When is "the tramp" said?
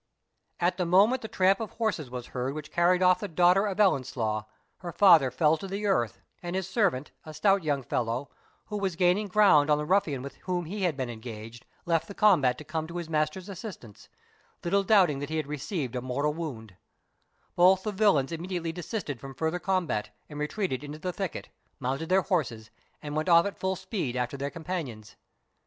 1.21-1.59